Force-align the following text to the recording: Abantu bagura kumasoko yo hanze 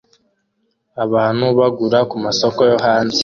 Abantu 1.03 1.45
bagura 1.59 1.99
kumasoko 2.09 2.59
yo 2.71 2.77
hanze 2.85 3.19